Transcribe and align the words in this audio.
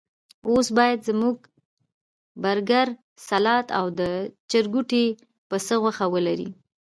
اوس 0.49 0.67
باید 0.77 0.99
زموږ 1.09 1.35
برګر، 2.43 2.87
سلاد 3.27 3.65
او 3.79 3.85
د 3.99 4.01
چرګوټي 4.51 5.05
پسته 5.49 5.75
غوښه 5.81 6.05
ولري. 6.13 6.49